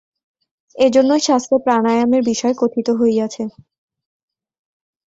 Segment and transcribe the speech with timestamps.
[0.75, 3.43] এইজন্যই শাস্ত্রে প্রাণায়ামের বিষয় কথিত হইয়াছে।